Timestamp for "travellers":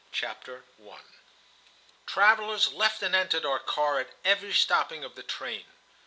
2.07-2.73